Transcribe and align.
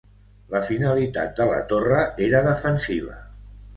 La 0.53 0.61
finalitat 0.69 1.37
de 1.41 1.47
la 1.51 1.59
torre 1.73 1.99
era 2.29 2.41
defensiva. 2.49 3.19